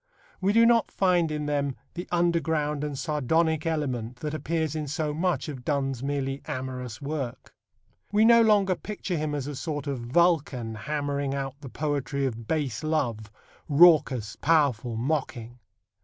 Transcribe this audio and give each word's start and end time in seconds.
We 0.41 0.51
do 0.51 0.65
not 0.65 0.89
find 0.89 1.29
in 1.29 1.45
them 1.45 1.75
the 1.93 2.07
underground 2.11 2.83
and 2.83 2.97
sardonic 2.97 3.67
element 3.67 4.15
that 4.15 4.33
appears 4.33 4.75
in 4.75 4.87
so 4.87 5.13
much 5.13 5.47
of 5.47 5.63
Donne's 5.63 6.01
merely 6.01 6.41
amorous 6.47 7.03
work. 7.03 7.53
We 8.11 8.25
no 8.25 8.41
longer 8.41 8.73
picture 8.75 9.15
him 9.15 9.35
as 9.35 9.45
a 9.45 9.55
sort 9.55 9.85
of 9.85 9.99
Vulcan 9.99 10.73
hammering 10.73 11.35
out 11.35 11.61
the 11.61 11.69
poetry 11.69 12.25
of 12.25 12.47
base 12.47 12.83
love, 12.83 13.29
raucous, 13.69 14.35
powerful, 14.37 14.97
mocking. 14.97 15.59